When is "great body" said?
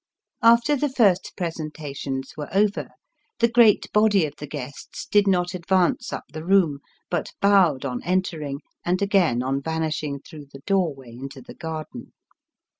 3.47-4.25